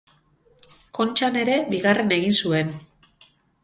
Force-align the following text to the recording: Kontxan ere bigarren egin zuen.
Kontxan 0.99 1.39
ere 1.43 1.59
bigarren 1.71 2.19
egin 2.19 2.37
zuen. 2.45 2.77